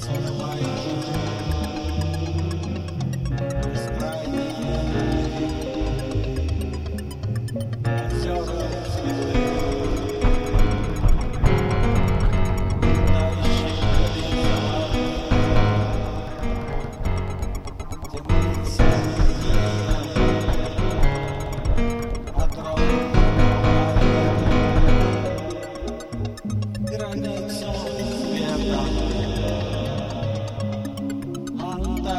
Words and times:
sallallahu 0.00 0.50
alaihi 0.56 0.69